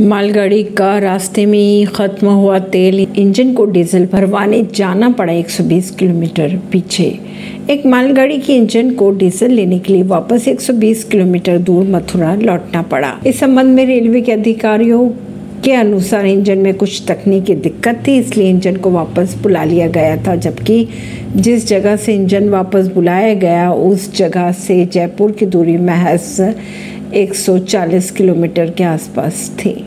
[0.00, 5.90] मालगाड़ी का रास्ते में ही खत्म हुआ तेल। इंजन को डीजल भरवाने जाना पड़ा 120
[5.90, 7.18] किलोमीटर पीछे।
[7.70, 12.82] एक मालगाड़ी की इंजन को डीजल लेने के लिए वापस 120 किलोमीटर दूर मथुरा लौटना
[12.82, 15.08] पड़ा। इस संबंध में रेलवे के अधिकारियों
[15.64, 20.16] के अनुसार इंजन में कुछ तकनीकी दिक्कत थी, इसलिए इंजन को वापस बुला लिया गया
[20.16, 20.88] था, जबकि
[21.36, 26.54] जिस जगह से इंजन वापस बुलाया गया, उस जगह से जयपुर की दूरी महज
[27.14, 29.86] 140 किलोमीटर के आसपास थी।